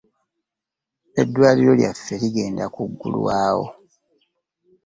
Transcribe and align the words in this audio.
Eddwaliro 1.21 1.73
lyaffe 1.79 2.13
ligenda 2.21 2.65
kugulwawo. 2.73 3.65